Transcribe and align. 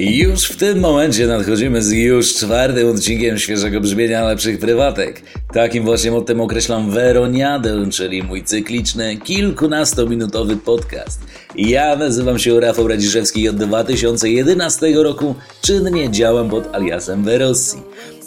Już 0.00 0.44
w 0.44 0.56
tym 0.56 0.80
momencie 0.80 1.26
nadchodzimy 1.26 1.82
z 1.82 1.92
już 1.92 2.34
czwartym 2.34 2.90
odcinkiem 2.90 3.38
świeżego 3.38 3.80
brzmienia 3.80 4.24
lepszych 4.24 4.58
prywatek. 4.58 5.22
Takim 5.52 5.84
właśnie 5.84 6.10
mottem 6.10 6.40
określam 6.40 6.90
Weroniadę, 6.90 7.90
czyli 7.90 8.22
mój 8.22 8.44
cykliczny, 8.44 9.16
kilkunastominutowy 9.16 10.56
podcast. 10.56 11.20
Ja 11.56 11.96
nazywam 11.96 12.38
się 12.38 12.60
Rafał 12.60 12.88
Radziszewski 12.88 13.42
i 13.42 13.48
od 13.48 13.56
2011 13.56 14.92
roku 14.94 15.34
czynnie 15.62 16.10
działam 16.10 16.50
pod 16.50 16.74
aliasem 16.74 17.24
Verossi. 17.24 17.78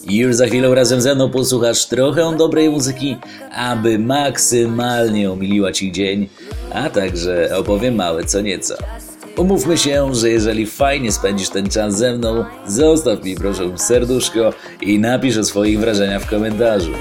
Już 0.10 0.36
za 0.36 0.48
chwilę 0.48 0.76
razem 0.76 1.02
ze 1.02 1.16
mną 1.16 1.30
posłuchasz 1.30 1.86
trochę 1.86 2.38
dobrej 2.38 2.70
muzyki, 2.70 3.18
aby 3.56 4.00
maksymalnie 4.00 5.32
omiliła 5.32 5.72
Ci 5.72 5.92
dzień, 5.92 6.30
a 6.74 6.90
także 6.90 7.58
opowiem 7.58 7.96
małe 7.96 8.26
co 8.26 8.42
nieco. 8.42 8.76
Umówmy 9.38 9.78
się, 9.78 10.16
że 10.16 10.30
jeżeli 10.30 10.66
fajnie 10.66 11.12
spędzisz 11.12 11.50
ten 11.50 11.70
czas 11.70 11.98
ze 11.98 12.14
mną, 12.14 12.46
zostaw 12.68 13.24
mi 13.24 13.36
proszę 13.36 13.78
serduszko 13.78 14.54
i 14.82 15.00
napisz 15.00 15.38
o 15.38 15.44
swoich 15.44 15.80
wrażeniach 15.80 16.22
w 16.22 16.30
komentarzu. 16.30 16.92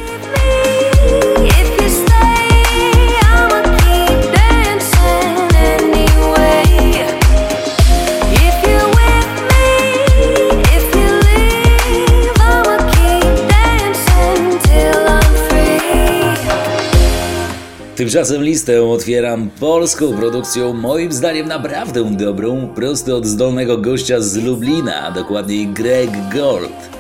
Tymczasem 18.02 18.42
listę 18.42 18.84
otwieram 18.84 19.50
polską 19.60 20.16
produkcją, 20.16 20.72
moim 20.72 21.12
zdaniem 21.12 21.48
naprawdę 21.48 22.16
dobrą, 22.16 22.68
prosto 22.74 23.16
od 23.16 23.26
zdolnego 23.26 23.78
gościa 23.78 24.20
z 24.20 24.36
Lublina, 24.36 25.02
a 25.02 25.10
dokładniej 25.10 25.66
Greg 25.66 26.10
Gold. 26.34 26.90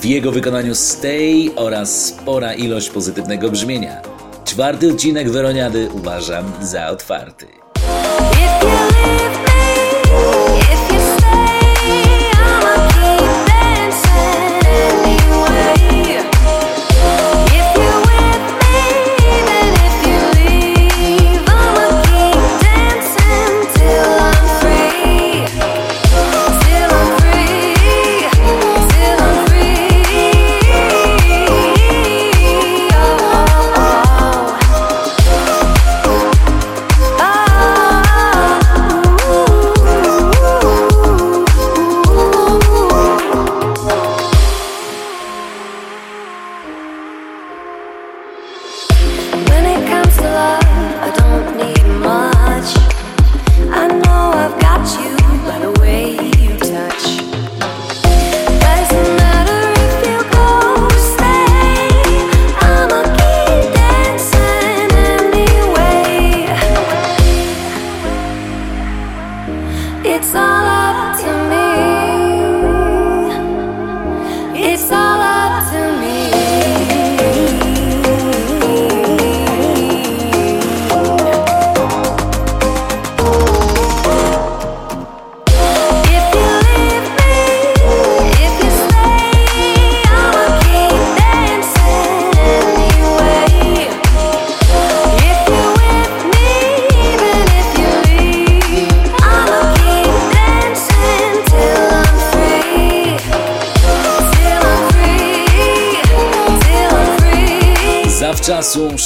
W 0.00 0.04
jego 0.04 0.32
wykonaniu 0.32 0.74
Stay 0.74 1.50
oraz 1.56 2.06
spora 2.06 2.54
ilość 2.54 2.90
pozytywnego 2.90 3.50
brzmienia. 3.50 4.02
Czwarty 4.44 4.92
odcinek 4.92 5.30
Weroniady 5.30 5.88
uważam 5.94 6.52
za 6.62 6.88
otwarty. 6.88 7.65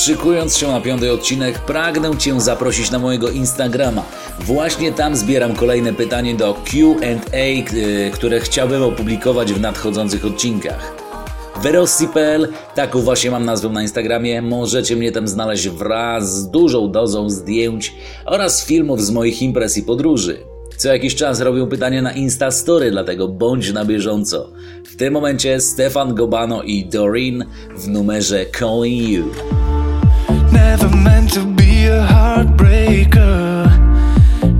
Szykując 0.00 0.58
się 0.58 0.68
na 0.68 0.80
piąty 0.80 1.12
odcinek, 1.12 1.58
pragnę 1.58 2.18
Cię 2.18 2.40
zaprosić 2.40 2.90
na 2.90 2.98
mojego 2.98 3.30
Instagrama. 3.30 4.02
Właśnie 4.40 4.92
tam 4.92 5.16
zbieram 5.16 5.54
kolejne 5.54 5.92
pytanie 5.92 6.34
do 6.34 6.54
QA, 6.54 7.06
e, 7.32 8.10
które 8.10 8.40
chciałbym 8.40 8.82
opublikować 8.82 9.52
w 9.52 9.60
nadchodzących 9.60 10.24
odcinkach. 10.24 10.94
Verossi.pl, 11.62 12.48
taką 12.74 13.00
właśnie 13.00 13.30
mam 13.30 13.44
nazwę 13.44 13.68
na 13.68 13.82
Instagramie, 13.82 14.42
możecie 14.42 14.96
mnie 14.96 15.12
tam 15.12 15.28
znaleźć 15.28 15.68
wraz 15.68 16.36
z 16.36 16.50
dużą 16.50 16.92
dozą 16.92 17.30
zdjęć 17.30 17.94
oraz 18.24 18.66
filmów 18.66 19.02
z 19.02 19.10
moich 19.10 19.42
imprez 19.42 19.78
i 19.78 19.82
podróży. 19.82 20.38
Co 20.76 20.88
jakiś 20.88 21.14
czas 21.14 21.40
robią 21.40 21.66
pytania 21.66 22.02
na 22.02 22.12
Instastory, 22.12 22.90
dlatego 22.90 23.28
bądź 23.28 23.72
na 23.72 23.84
bieżąco. 23.84 24.48
W 24.84 24.96
tym 24.96 25.14
momencie 25.14 25.60
Stefan 25.60 26.14
Gobano 26.14 26.62
i 26.62 26.84
Doreen 26.84 27.44
w 27.76 27.88
numerze 27.88 28.46
Calling 28.58 29.08
You. 29.08 29.69
Never 30.52 30.88
meant 30.96 31.32
to 31.34 31.44
be 31.44 31.86
a 31.86 32.02
heartbreaker. 32.06 33.66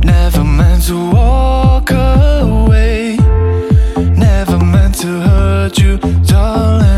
Never 0.05 0.45
meant 0.45 0.85
to 0.87 1.11
walk 1.11 1.91
away. 1.91 3.17
Never 4.17 4.59
meant 4.59 4.95
to 5.01 5.21
hurt 5.21 5.79
you, 5.79 5.99
darling 6.27 6.90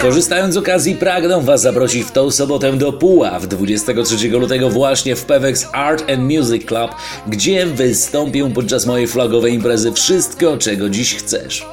Korzystając 0.00 0.54
z 0.54 0.56
okazji, 0.56 0.96
pragnę 0.96 1.40
Was 1.42 1.62
zaprosić 1.62 2.04
w 2.04 2.10
tą 2.10 2.30
sobotę 2.30 2.72
do 2.72 2.92
Puław 2.92 3.48
23 3.48 4.28
lutego 4.28 4.70
właśnie 4.70 5.16
w 5.16 5.24
Pewex 5.24 5.66
Art 5.72 6.10
and 6.10 6.20
Music 6.20 6.66
Club, 6.66 6.90
gdzie 7.26 7.66
wystąpię 7.66 8.50
podczas 8.54 8.86
mojej 8.86 9.06
flagowej 9.06 9.54
imprezy 9.54 9.92
Wszystko, 9.92 10.58
czego 10.58 10.88
dziś 10.88 11.14
chcesz. 11.14 11.66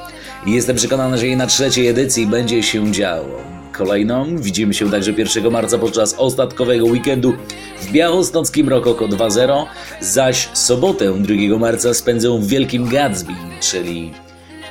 Jestem 0.45 0.75
przekonany, 0.75 1.18
że 1.18 1.27
jej 1.27 1.38
na 1.38 1.48
trzeciej 1.48 1.88
edycji 1.88 2.27
będzie 2.27 2.63
się 2.63 2.92
działo. 2.92 3.57
Kolejną 3.77 4.38
widzimy 4.38 4.74
się 4.74 4.91
także 4.91 5.12
1 5.12 5.51
marca 5.51 5.77
podczas 5.77 6.15
ostatkowego 6.18 6.85
weekendu 6.85 7.33
w 7.81 7.91
białostockim 7.91 8.69
Rokoko 8.69 9.07
2.0, 9.07 9.65
zaś 10.01 10.50
sobotę 10.53 11.13
2 11.13 11.59
marca 11.59 11.94
spędzę 11.94 12.39
w 12.39 12.47
Wielkim 12.47 12.89
Gatsby, 12.89 13.33
czyli 13.62 14.12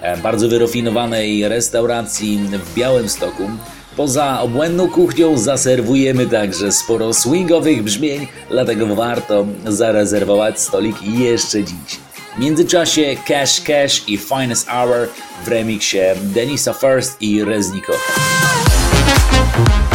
e, 0.02 0.16
bardzo 0.16 0.48
wyrafinowanej 0.48 1.48
restauracji 1.48 2.40
w 2.52 2.74
Białymstoku. 2.74 3.50
Poza 3.96 4.40
obłędną 4.40 4.88
kuchnią 4.88 5.38
zaserwujemy 5.38 6.26
także 6.26 6.72
sporo 6.72 7.14
swingowych 7.14 7.82
brzmień, 7.82 8.26
dlatego 8.50 8.86
warto 8.96 9.46
zarezerwować 9.66 10.60
stolik 10.60 10.96
jeszcze 11.02 11.64
dziś. 11.64 12.00
W 12.36 12.38
międzyczasie 12.38 13.16
Cash 13.28 13.60
Cash 13.60 14.08
i 14.08 14.18
Finest 14.18 14.68
Hour 14.68 15.08
w 15.44 15.48
remiksie 15.48 15.98
Denisa 16.22 16.72
First 16.72 17.22
i 17.22 17.44
Reznikowa. 17.44 17.98
Thank 19.56 19.80
you. 19.80 19.85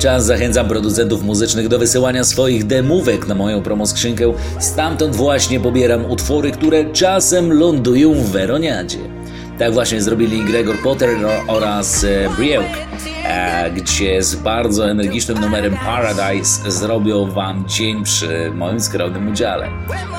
Czas 0.00 0.24
zachęcam 0.24 0.68
producentów 0.68 1.22
muzycznych 1.22 1.68
do 1.68 1.78
wysyłania 1.78 2.24
swoich 2.24 2.66
demówek 2.66 3.26
na 3.26 3.34
moją 3.34 3.62
promoskrzynkę. 3.62 4.32
Stamtąd 4.58 5.16
właśnie 5.16 5.60
pobieram 5.60 6.10
utwory, 6.10 6.50
które 6.50 6.92
czasem 6.92 7.52
lądują 7.52 8.14
w 8.14 8.30
Weroniadzie. 8.30 8.98
Tak 9.58 9.72
właśnie 9.72 10.02
zrobili 10.02 10.44
Gregor 10.44 10.78
Potter 10.82 11.10
oraz 11.46 12.04
e, 12.04 12.28
Brieuk, 12.36 12.66
e, 13.24 13.70
gdzie 13.70 14.22
z 14.22 14.34
bardzo 14.34 14.90
energicznym 14.90 15.40
numerem 15.40 15.76
Paradise 15.76 16.70
zrobią 16.70 17.30
Wam 17.30 17.64
dzień 17.68 18.04
przy 18.04 18.50
moim 18.54 18.80
skromnym 18.80 19.28
udziale. 19.28 19.68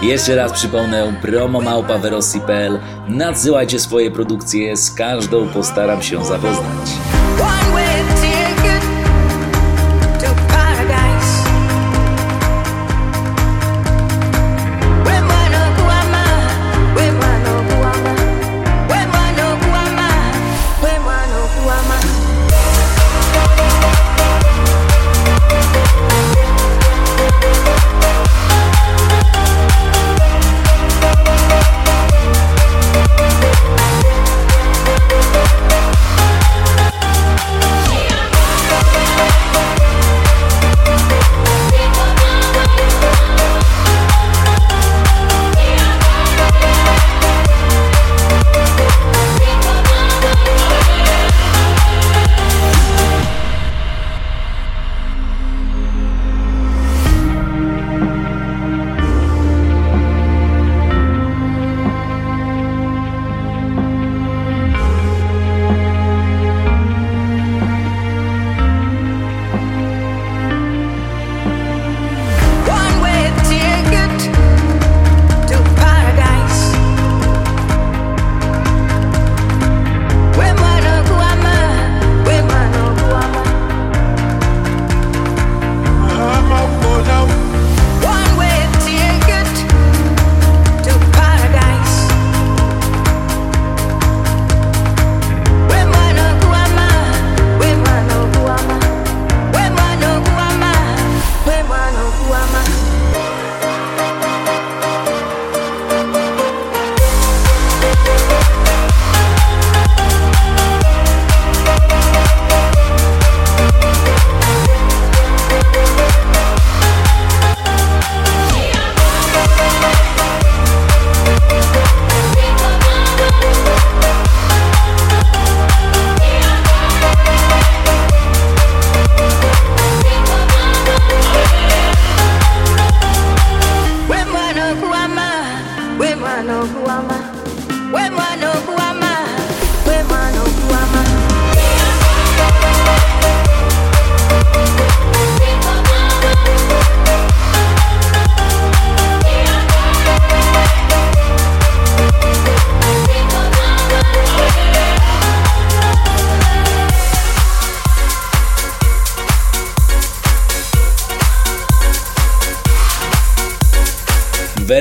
Jeszcze 0.01 0.35
raz 0.35 0.53
przypomnę, 0.53 1.13
promo 1.21 1.61
małpa 1.61 1.97
Verossi.pl. 1.97 2.79
Nadsyłajcie 3.07 3.79
swoje 3.79 4.11
produkcje, 4.11 4.77
z 4.77 4.91
każdą 4.91 5.47
postaram 5.47 6.01
się 6.01 6.25
zapoznać. 6.25 6.91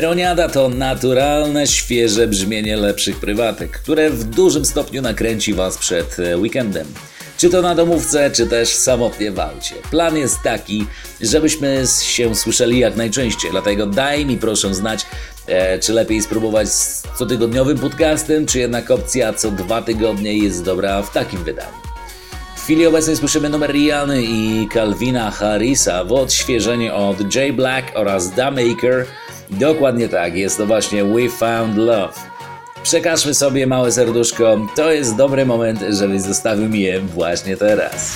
Meroniada 0.00 0.48
to 0.48 0.68
naturalne, 0.68 1.66
świeże 1.66 2.26
brzmienie 2.26 2.76
lepszych 2.76 3.16
prywatek, 3.16 3.70
które 3.70 4.10
w 4.10 4.24
dużym 4.24 4.64
stopniu 4.64 5.02
nakręci 5.02 5.54
Was 5.54 5.78
przed 5.78 6.18
e, 6.18 6.38
weekendem. 6.38 6.86
Czy 7.38 7.50
to 7.50 7.62
na 7.62 7.74
domówce, 7.74 8.30
czy 8.30 8.46
też 8.46 8.68
samotnie 8.68 9.32
w 9.32 9.40
aucie. 9.40 9.74
Plan 9.90 10.16
jest 10.16 10.42
taki, 10.42 10.86
żebyśmy 11.20 11.84
się 12.02 12.34
słyszeli 12.34 12.78
jak 12.78 12.96
najczęściej, 12.96 13.50
dlatego 13.50 13.86
daj 13.86 14.26
mi 14.26 14.36
proszę 14.36 14.74
znać, 14.74 15.06
e, 15.46 15.78
czy 15.78 15.92
lepiej 15.92 16.22
spróbować 16.22 16.68
z 16.68 17.02
cotygodniowym 17.18 17.78
podcastem, 17.78 18.46
czy 18.46 18.58
jednak 18.58 18.90
opcja 18.90 19.32
co 19.32 19.50
dwa 19.50 19.82
tygodnie 19.82 20.38
jest 20.38 20.64
dobra 20.64 21.02
w 21.02 21.12
takim 21.12 21.44
wydaniu. 21.44 21.80
W 22.56 22.62
chwili 22.62 22.86
obecnej 22.86 23.16
słyszymy 23.16 23.48
numer 23.48 23.70
Riany 23.70 24.22
i 24.22 24.68
Calvina 24.72 25.30
Harrisa 25.30 26.04
w 26.04 26.12
odświeżeniu 26.12 26.94
od 26.94 27.34
J 27.34 27.56
Black 27.56 27.92
oraz 27.94 28.34
Da 28.34 28.50
Maker. 28.50 29.06
Dokładnie 29.50 30.08
tak, 30.08 30.36
jest 30.36 30.56
to 30.56 30.66
właśnie 30.66 31.04
We 31.04 31.28
Found 31.28 31.76
Love. 31.76 32.12
Przekażmy 32.82 33.34
sobie 33.34 33.66
małe 33.66 33.92
serduszko, 33.92 34.66
to 34.76 34.92
jest 34.92 35.16
dobry 35.16 35.46
moment, 35.46 35.80
żebyś 35.88 36.20
zostawił 36.20 36.68
mi 36.68 36.80
je 36.80 37.00
właśnie 37.00 37.56
teraz. 37.56 38.14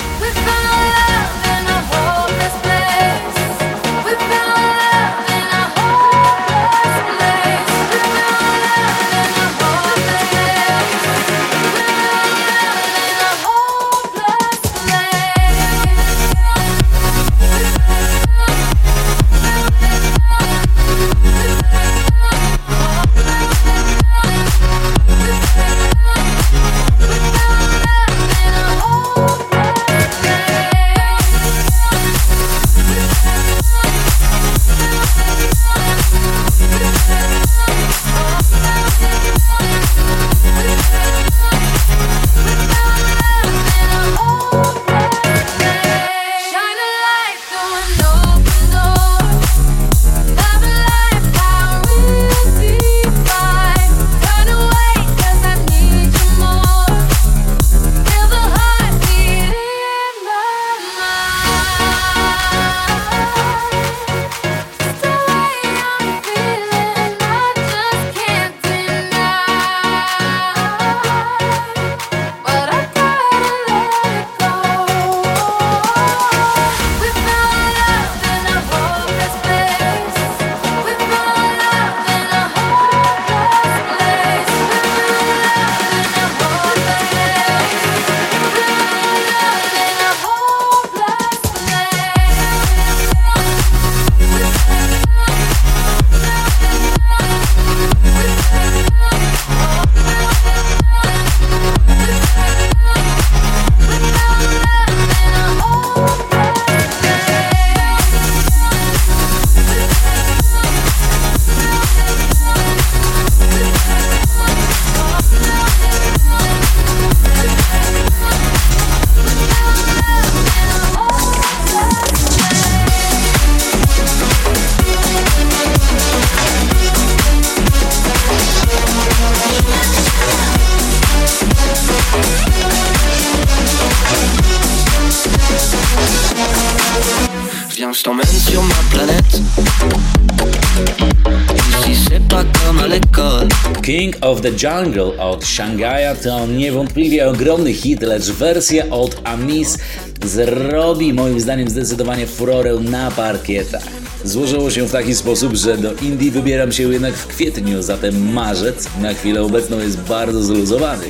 Pas 142.29 142.45
comme 142.45 142.81
à 142.81 142.89
l'école. 142.89 143.49
King 143.83 144.15
of 144.23 144.41
the 144.41 144.59
Jungle 144.59 145.13
od 145.19 145.45
Shanghai'a 145.45 146.15
to 146.15 146.47
niewątpliwie 146.47 147.29
ogromny 147.29 147.73
hit, 147.73 148.03
lecz 148.03 148.31
wersja 148.31 148.85
od 148.91 149.21
Amis 149.25 149.79
zrobi 150.25 151.13
moim 151.13 151.41
zdaniem 151.41 151.69
zdecydowanie 151.69 152.27
furorę 152.27 152.75
na 152.75 153.11
parkietach. 153.11 153.85
Złożyło 154.25 154.71
się 154.71 154.89
w 154.89 154.93
taki 154.93 155.15
sposób, 155.15 155.55
że 155.55 155.79
do 155.79 155.93
Indii 155.95 156.31
wybieram 156.31 156.73
się 156.73 156.93
jednak 156.93 157.15
w 157.15 157.27
kwietniu, 157.27 157.83
zatem 157.83 158.33
marzec 158.33 158.89
na 159.01 159.15
chwilę 159.15 159.43
obecną 159.43 159.79
jest 159.79 160.01
bardzo 160.01 160.43
zluzowany. 160.43 161.07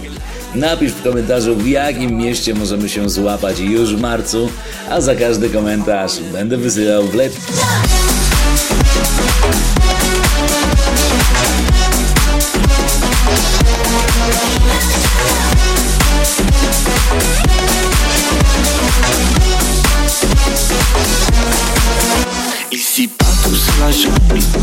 Napisz 0.54 0.92
w 0.92 1.02
komentarzu 1.02 1.56
w 1.56 1.66
jakim 1.66 2.16
mieście 2.16 2.54
możemy 2.54 2.88
się 2.88 3.10
złapać 3.10 3.60
już 3.60 3.96
w 3.96 4.00
marcu, 4.00 4.48
a 4.90 5.00
za 5.00 5.14
każdy 5.14 5.50
komentarz 5.50 6.20
będę 6.32 6.56
wysyłał 6.56 7.02
wlep. 7.02 7.32
Ici. 22.70 24.53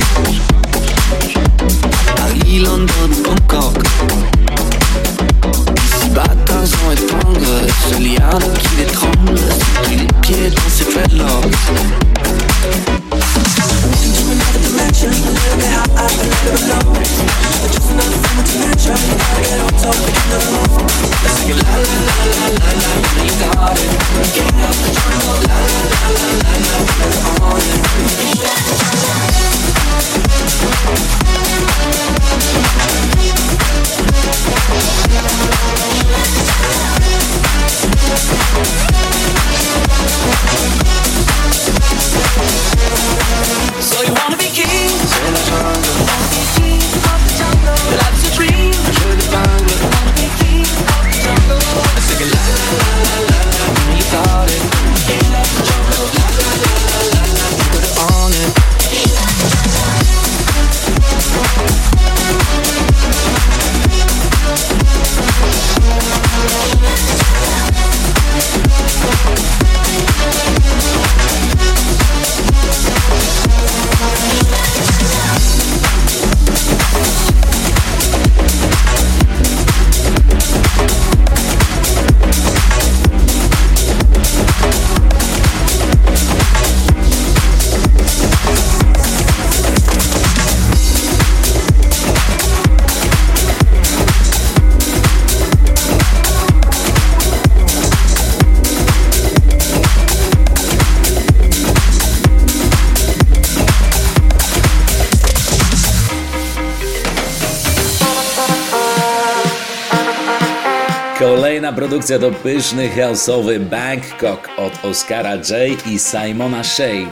Produkcja 111.92 112.20
to 112.20 112.32
pyszny 112.32 112.90
house'owy 112.90 113.60
Bangkok 113.60 114.50
od 114.58 114.86
Oscara 114.86 115.36
J 115.36 115.88
i 115.88 116.00
Simona 116.00 116.64
Shea. 116.64 117.08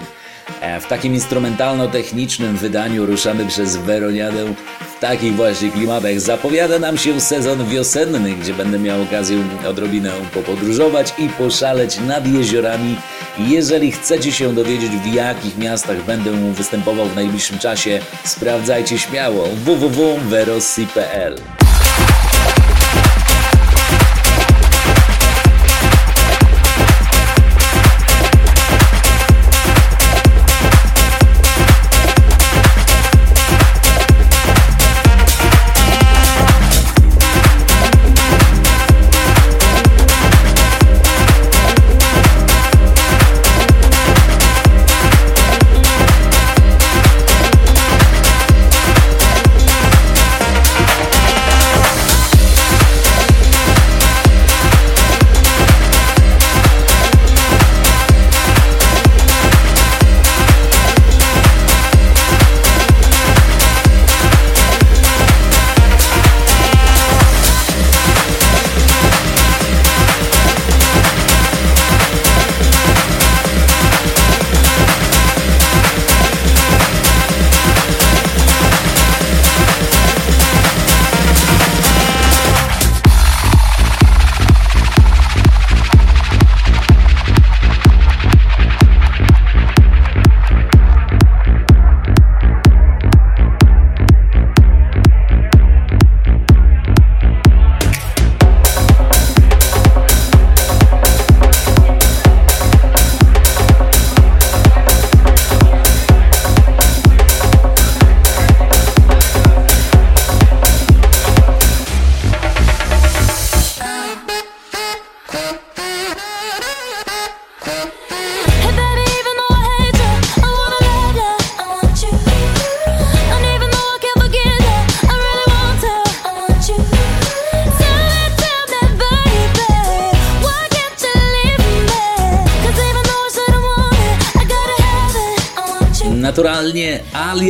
E, 0.61 0.79
W 0.79 0.87
takim 0.87 1.13
instrumentalno-technicznym 1.13 2.57
wydaniu 2.57 3.05
ruszamy 3.05 3.45
przez 3.45 3.77
Weroniadę 3.77 4.53
w 4.97 4.99
takich 4.99 5.35
właśnie 5.35 5.71
klimatach. 5.71 6.19
Zapowiada 6.19 6.79
nam 6.79 6.97
się 6.97 7.21
sezon 7.21 7.65
wiosenny, 7.65 8.35
gdzie 8.35 8.53
będę 8.53 8.79
miał 8.79 9.01
okazję 9.01 9.43
odrobinę 9.67 10.11
popodróżować 10.33 11.13
i 11.17 11.29
poszaleć 11.29 11.99
nad 11.99 12.27
jeziorami. 12.27 12.95
Jeżeli 13.37 13.91
chcecie 13.91 14.31
się 14.31 14.55
dowiedzieć 14.55 14.91
w 14.91 15.13
jakich 15.13 15.57
miastach 15.57 16.05
będę 16.05 16.31
występował 16.53 17.05
w 17.05 17.15
najbliższym 17.15 17.59
czasie, 17.59 17.99
sprawdzajcie 18.25 18.99
śmiało 18.99 19.47
www.verosi.pl 19.65 21.58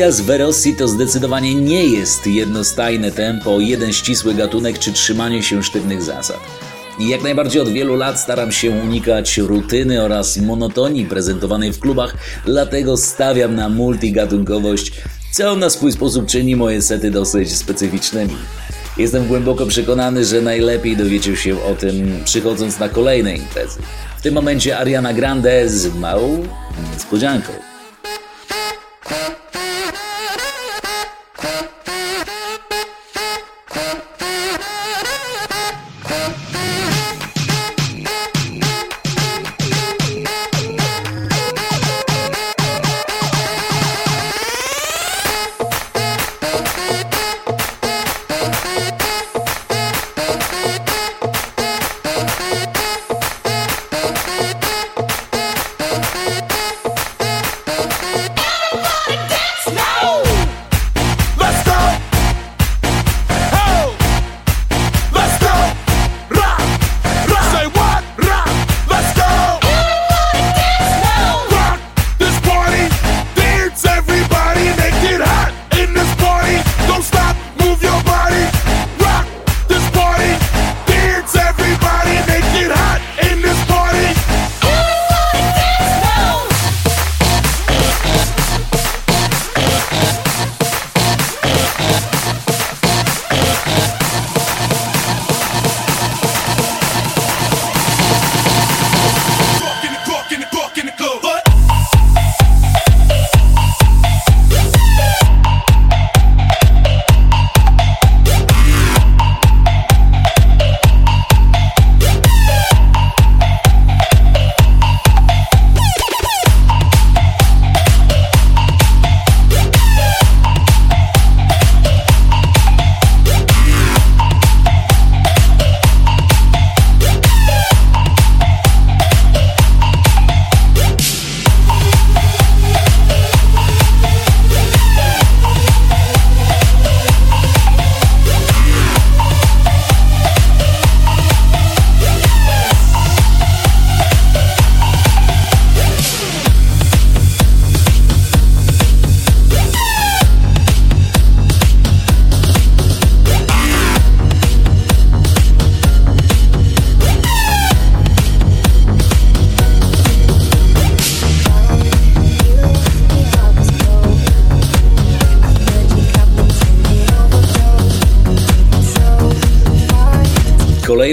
alias 0.09 0.21
Verossi 0.21 0.75
to 0.75 0.87
zdecydowanie 0.87 1.55
nie 1.55 1.83
jest 1.83 2.27
jednostajne 2.27 3.11
tempo, 3.11 3.59
jeden 3.59 3.93
ścisły 3.93 4.33
gatunek 4.33 4.79
czy 4.79 4.93
trzymanie 4.93 5.43
się 5.43 5.63
sztywnych 5.63 6.03
zasad. 6.03 6.37
I 6.99 7.09
jak 7.09 7.23
najbardziej 7.23 7.61
od 7.61 7.69
wielu 7.69 7.95
lat 7.95 8.19
staram 8.19 8.51
się 8.51 8.71
unikać 8.71 9.37
rutyny 9.37 10.03
oraz 10.03 10.37
monotonii 10.37 11.05
prezentowanej 11.05 11.73
w 11.73 11.79
klubach, 11.79 12.15
dlatego 12.45 12.97
stawiam 12.97 13.55
na 13.55 13.69
multigatunkowość, 13.69 14.91
co 15.31 15.55
na 15.55 15.69
swój 15.69 15.91
sposób 15.91 16.25
czyni 16.25 16.55
moje 16.55 16.81
sety 16.81 17.11
dosyć 17.11 17.55
specyficznymi. 17.55 18.35
Jestem 18.97 19.27
głęboko 19.27 19.65
przekonany, 19.65 20.25
że 20.25 20.41
najlepiej 20.41 20.97
dowiecie 20.97 21.35
się 21.35 21.63
o 21.63 21.75
tym 21.75 22.19
przychodząc 22.25 22.79
na 22.79 22.89
kolejne 22.89 23.35
imprezy. 23.35 23.79
W 24.17 24.21
tym 24.21 24.33
momencie 24.33 24.77
Ariana 24.77 25.13
Grande 25.13 25.69
z 25.69 25.95
małą 25.95 26.43
niespodzianką. 26.93 27.68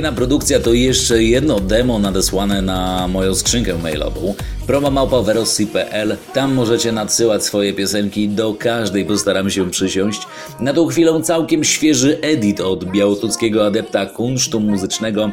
Kolejna 0.06 0.26
produkcja 0.26 0.60
to 0.60 0.72
jeszcze 0.72 1.22
jedno 1.22 1.60
demo 1.60 1.98
nadesłane 1.98 2.62
na 2.62 3.08
moją 3.08 3.34
skrzynkę 3.34 3.78
mailową 3.78 4.34
promomałpawerosi.pl 4.66 6.16
Tam 6.34 6.54
możecie 6.54 6.92
nadsyłać 6.92 7.44
swoje 7.44 7.72
piosenki 7.72 8.28
do 8.28 8.54
każdej, 8.54 9.04
postaram 9.04 9.50
się 9.50 9.70
przysiąść. 9.70 10.22
Na 10.60 10.72
tą 10.72 10.86
chwilę 10.86 11.22
całkiem 11.22 11.64
świeży 11.64 12.18
edit 12.20 12.60
od 12.60 12.84
białostuckiego 12.84 13.66
adepta 13.66 14.06
kunsztu 14.06 14.60
muzycznego. 14.60 15.30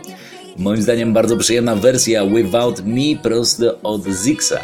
Moim 0.57 0.81
zdaniem 0.81 1.13
bardzo 1.13 1.37
przyjemna 1.37 1.75
wersja 1.75 2.25
Without 2.25 2.85
Me 2.85 3.21
prosto 3.23 3.81
od 3.83 4.03
Zixa. 4.07 4.59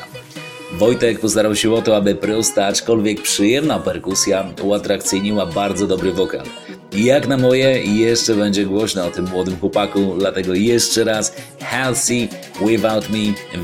Wojtek 0.78 1.20
postarał 1.20 1.56
się 1.56 1.74
o 1.74 1.82
to, 1.82 1.96
aby 1.96 2.16
prosta, 2.16 2.66
aczkolwiek 2.66 3.22
przyjemna 3.22 3.80
perkusja 3.80 4.54
uatrakcyjniła 4.64 5.46
bardzo 5.46 5.88
dobry 5.88 6.12
wokal. 6.12 6.46
Jak 6.94 7.28
na 7.28 7.38
moje, 7.38 7.84
jeszcze 7.84 8.36
będzie 8.36 8.66
głośno 8.66 9.06
o 9.06 9.12
tym 9.12 9.26
młodym 9.26 9.60
chłopaku, 9.60 10.16
dlatego 10.20 10.54
jeszcze 10.54 11.04
raz 11.04 11.34
Halsey 11.62 12.30
Without 12.68 13.10
Me 13.10 13.34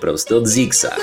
prosto 0.00 0.36
od 0.36 0.48
Zixa. 0.48 0.96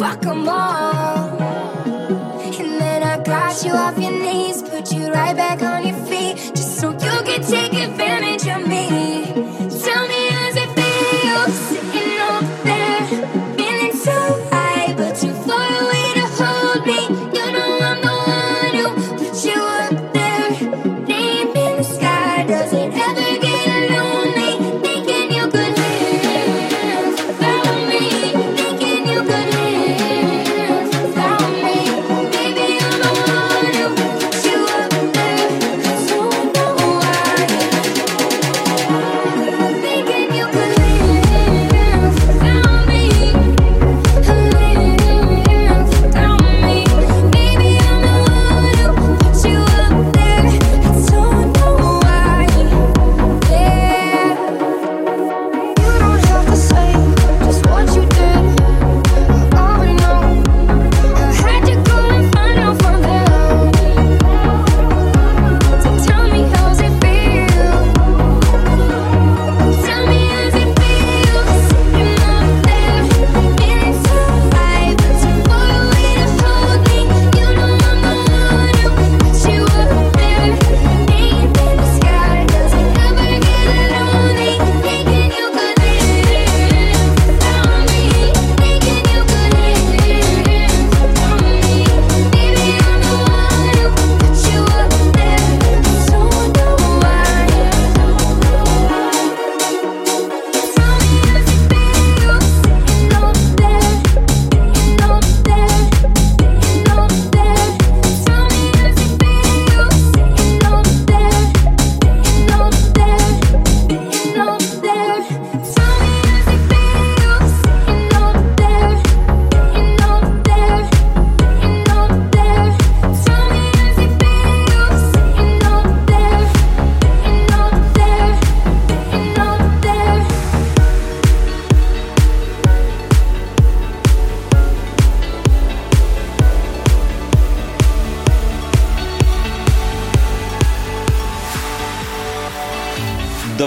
Fuck 0.00 0.20
them 0.22 0.48
all. 0.48 1.28
And 2.58 2.80
then 2.80 3.02
I 3.02 3.22
got 3.22 3.62
you 3.62 3.72
off 3.72 3.98
your 3.98 4.12
knees, 4.12 4.62
put 4.62 4.90
you 4.92 5.12
right 5.12 5.36
back 5.36 5.60
on 5.60 5.86
your 5.86 6.06
feet, 6.06 6.36
just 6.56 6.80
so 6.80 6.92
you 6.92 7.22
could 7.26 7.42
take 7.42 7.69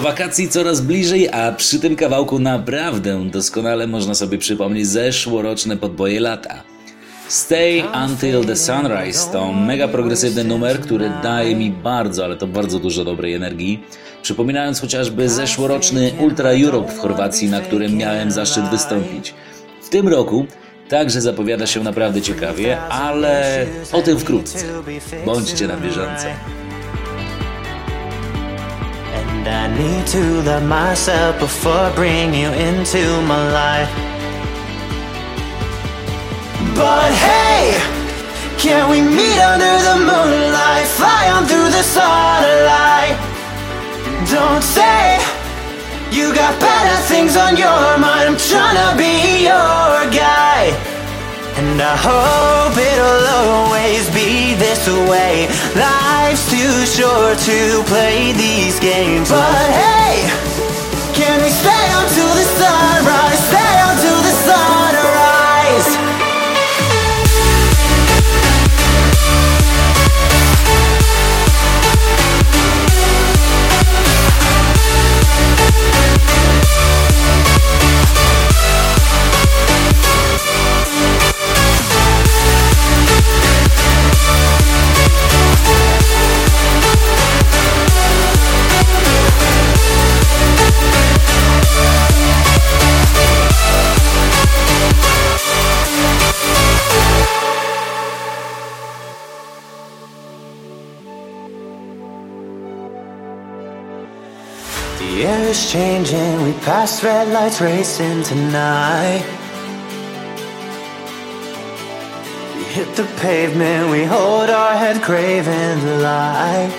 wakacji 0.03 0.49
coraz 0.49 0.81
bliżej, 0.81 1.29
a 1.29 1.51
przy 1.51 1.79
tym 1.79 1.95
kawałku 1.95 2.39
naprawdę 2.39 3.29
doskonale 3.29 3.87
można 3.87 4.15
sobie 4.15 4.37
przypomnieć 4.37 4.87
zeszłoroczne 4.87 5.77
podboje 5.77 6.19
lata. 6.19 6.63
Stay 7.27 7.83
Until 8.05 8.45
the 8.45 8.55
Sunrise 8.55 9.31
to 9.31 9.53
mega 9.53 9.87
progresywny 9.87 10.43
numer, 10.43 10.79
który 10.81 11.11
daje 11.23 11.55
mi 11.55 11.71
bardzo, 11.71 12.23
ale 12.23 12.37
to 12.37 12.47
bardzo 12.47 12.79
dużo 12.79 13.05
dobrej 13.05 13.33
energii. 13.33 13.83
Przypominając 14.21 14.81
chociażby 14.81 15.29
zeszłoroczny 15.29 16.11
Ultra 16.19 16.49
Europe 16.49 16.91
w 16.91 16.99
Chorwacji, 16.99 17.49
na 17.49 17.61
którym 17.61 17.97
miałem 17.97 18.31
zaszczyt 18.31 18.69
wystąpić. 18.69 19.33
W 19.81 19.89
tym 19.89 20.07
roku 20.07 20.45
także 20.89 21.21
zapowiada 21.21 21.67
się 21.67 21.83
naprawdę 21.83 22.21
ciekawie, 22.21 22.81
ale 22.81 23.65
o 23.91 24.01
tym 24.01 24.19
wkrótce. 24.19 24.65
Bądźcie 25.25 25.67
na 25.67 25.77
bieżąco. 25.77 26.25
And 29.45 29.51
I 29.51 29.77
need 29.77 30.07
to 30.07 30.41
love 30.43 30.63
myself 30.63 31.37
before 31.37 31.73
I 31.73 31.95
bring 31.95 32.33
you 32.33 32.47
into 32.47 33.03
my 33.27 33.43
life. 33.51 33.91
But 36.79 37.11
hey, 37.11 37.75
can 38.57 38.89
we 38.89 39.01
meet 39.01 39.39
under 39.43 39.75
the 39.83 39.97
moonlight? 39.99 40.87
Fly 40.95 41.27
on 41.35 41.43
through 41.43 41.69
the 41.75 41.83
starlight. 41.83 43.19
Don't 44.31 44.63
say 44.63 45.19
you 46.15 46.33
got 46.33 46.57
better 46.61 47.01
things 47.11 47.35
on 47.35 47.57
your 47.57 47.97
mind. 47.99 48.29
I'm 48.29 48.37
be 48.39 48.43
your 48.47 48.61
guy. 48.93 48.93
And 48.95 49.22
And 51.73 51.81
I 51.81 51.97
hope 51.97 52.77
it'll 52.77 53.25
always 53.41 54.07
be 54.11 54.53
this 54.53 54.87
way. 55.09 55.49
Life's 55.73 56.45
too 56.47 56.85
short 56.85 57.39
to 57.49 57.81
play 57.89 58.31
these 58.31 58.79
games. 58.79 59.31
But 59.31 59.71
hey, 59.73 60.21
can 61.17 61.41
we 61.41 61.49
stay 61.49 61.85
until 61.97 62.29
the 62.29 62.45
sunrise? 62.61 63.39
Stay 63.49 63.73
until 63.89 64.21
the 64.21 64.33
sunrise. 64.45 64.82
Changing, 106.05 106.43
we 106.43 106.53
pass 106.59 107.03
red 107.03 107.27
lights 107.29 107.61
racing 107.61 108.23
tonight. 108.23 109.23
We 112.55 112.63
hit 112.63 112.95
the 112.95 113.03
pavement, 113.19 113.91
we 113.91 114.03
hold 114.03 114.49
our 114.49 114.75
head 114.75 115.01
craving 115.01 115.85
the 115.85 115.99
light. 115.99 116.73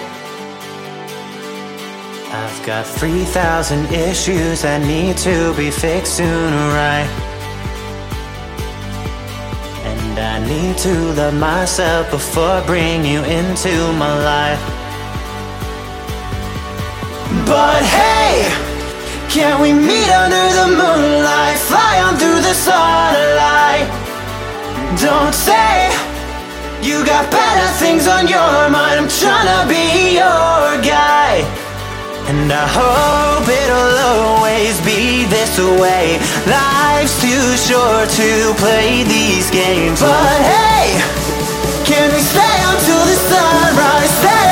I've 2.33 2.67
got 2.67 2.87
3,000 2.87 3.93
issues 3.93 4.63
that 4.63 4.83
need 4.83 5.17
to 5.19 5.55
be 5.55 5.71
fixed 5.71 6.17
sooner, 6.17 6.69
right? 6.75 7.09
And 9.85 10.19
I 10.19 10.47
need 10.47 10.77
to 10.79 10.95
love 11.13 11.35
myself 11.35 12.11
before 12.11 12.49
I 12.49 12.67
bring 12.67 13.05
you 13.05 13.23
into 13.23 13.93
my 13.93 14.15
life. 14.25 14.61
But 17.47 17.83
hey, 17.85 18.64
can 19.35 19.61
we 19.61 19.73
meet 19.73 20.11
under 20.15 20.47
the 20.55 20.69
moonlight? 20.79 21.59
Fly 21.67 21.95
on 22.07 22.15
through 22.15 22.39
the 22.39 22.55
sunlight. 22.55 23.83
Don't 25.03 25.35
say 25.35 25.91
you 26.81 27.05
got 27.05 27.27
better 27.35 27.69
things 27.83 28.07
on 28.07 28.29
your 28.29 28.71
mind. 28.71 28.95
I'm 29.03 29.11
tryna 29.11 29.67
be 29.67 30.23
your 30.23 30.79
guy. 30.87 31.43
And 32.31 32.47
I 32.47 32.63
hope 32.79 33.47
it'll 33.51 33.99
always 34.15 34.79
be 34.87 35.27
this 35.27 35.59
way. 35.83 36.23
Life's 36.47 37.19
too 37.19 37.47
short 37.59 38.07
to 38.15 38.55
play 38.63 39.03
these 39.03 39.51
games. 39.51 39.99
But 39.99 40.39
hey, 40.47 40.95
can 41.83 42.07
we 42.15 42.23
stay 42.23 42.57
until 42.71 43.03
the 43.03 43.19
sunrise? 43.35 44.44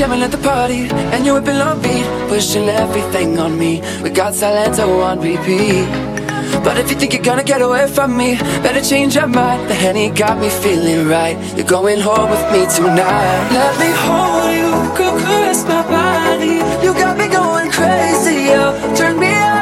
Jamming 0.00 0.22
at 0.22 0.30
the 0.30 0.38
party 0.38 0.88
And 1.12 1.26
you're 1.26 1.38
whipping 1.38 1.60
on 1.60 1.76
beat 1.82 2.06
Pushing 2.28 2.68
everything 2.68 3.38
on 3.38 3.58
me. 3.58 3.82
We 4.02 4.08
got 4.08 4.32
Silento 4.32 4.86
on 5.04 5.20
repeat. 5.20 5.84
But 6.64 6.78
if 6.78 6.90
you 6.90 6.96
think 6.96 7.12
you're 7.12 7.22
gonna 7.22 7.44
get 7.44 7.60
away 7.60 7.86
from 7.86 8.16
me 8.16 8.38
Better 8.64 8.80
change 8.80 9.14
your 9.14 9.26
mind. 9.26 9.68
The 9.68 9.74
Henny 9.74 10.08
got 10.08 10.38
me 10.38 10.48
feeling 10.48 11.06
right. 11.06 11.36
You're 11.54 11.72
going 11.78 12.00
home 12.00 12.30
with 12.30 12.46
me 12.52 12.62
tonight. 12.76 13.40
Let 13.58 13.74
me 13.82 13.90
hold 14.04 14.50
you 14.60 14.70
Go 15.00 15.08
caress 15.20 15.64
my 15.64 15.82
body. 15.96 16.56
You 16.84 16.94
got 16.94 17.18
me 17.18 17.28
going 17.28 17.70
crazy, 17.70 18.36
yo. 18.52 18.62
Turn 18.96 19.20
me 19.20 19.32
on, 19.52 19.59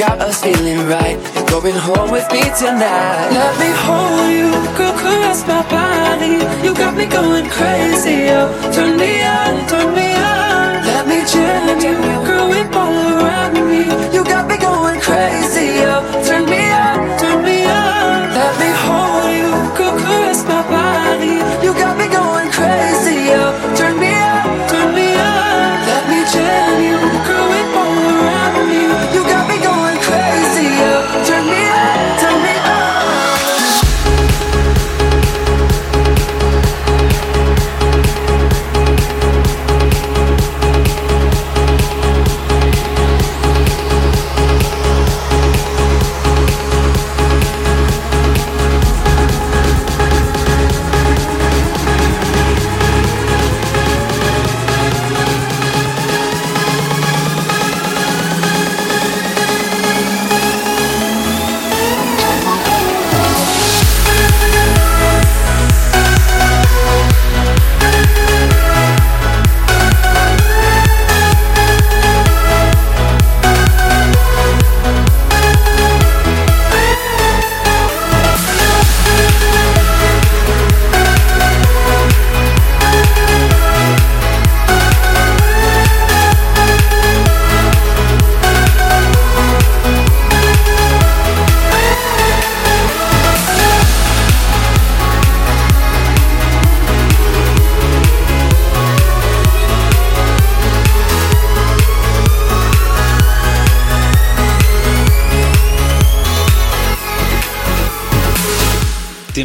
got 0.00 0.18
us 0.22 0.42
feeling 0.42 0.78
right 0.86 0.99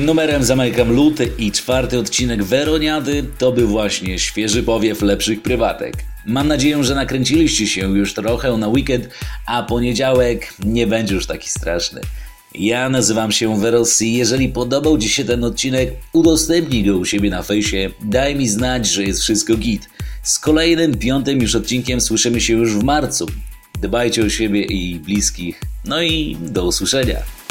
Numerem 0.06 0.44
zamykam 0.44 0.92
luty 0.92 1.32
i 1.38 1.52
czwarty 1.52 2.00
odcinek 2.00 2.44
Weroniady 2.44 3.26
to 3.38 3.52
był 3.52 3.68
właśnie 3.68 4.20
świeży 4.20 4.64
powiew 4.64 5.02
lepszych 5.02 5.42
prywatek. 5.42 5.96
Mam 6.26 6.48
nadzieję, 6.48 6.84
że 6.84 6.96
nakręciliście 6.96 7.68
się 7.68 7.98
już 7.98 8.14
trochę 8.14 8.58
na 8.58 8.68
weekend, 8.68 9.10
a 9.48 9.64
poniedziałek 9.64 10.54
nie 10.66 10.88
będzie 10.88 11.16
już 11.16 11.26
taki 11.26 11.50
straszny. 11.50 12.02
Ja 12.56 12.90
nazywam 12.90 13.32
się 13.32 13.60
Werossi. 13.60 14.14
Jeżeli 14.14 14.50
podobał 14.50 14.98
Ci 14.98 15.10
się 15.10 15.26
ten 15.26 15.44
odcinek, 15.44 15.94
udostępnij 16.14 16.84
go 16.84 16.98
u 16.98 17.06
siebie 17.06 17.30
na 17.30 17.44
fejsie. 17.44 17.90
Daj 18.02 18.36
mi 18.36 18.50
znać, 18.50 18.88
że 18.88 19.04
jest 19.04 19.22
wszystko 19.22 19.56
git. 19.56 19.90
Z 20.24 20.40
kolejnym, 20.40 20.98
piątym 20.98 21.42
już 21.42 21.56
odcinkiem 21.56 22.02
słyszymy 22.02 22.42
się 22.42 22.54
już 22.54 22.74
w 22.74 22.84
marcu. 22.84 23.26
Dbajcie 23.82 24.26
o 24.26 24.30
siebie 24.30 24.62
i 24.62 25.00
bliskich. 25.00 25.62
No 25.86 26.02
i 26.02 26.38
do 26.42 26.66
usłyszenia. 26.66 27.45